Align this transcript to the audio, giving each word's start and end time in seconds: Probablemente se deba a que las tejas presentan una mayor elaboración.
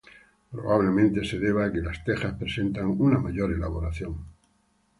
Probablemente 0.53 1.19
se 1.29 1.37
deba 1.37 1.63
a 1.65 1.71
que 1.71 1.79
las 1.79 2.03
tejas 2.03 2.33
presentan 2.33 2.95
una 2.99 3.19
mayor 3.19 3.51
elaboración. 3.53 4.17